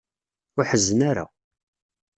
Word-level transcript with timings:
Ur 0.57 0.65
ḥezzen 0.69 0.99
ara. 1.09 1.25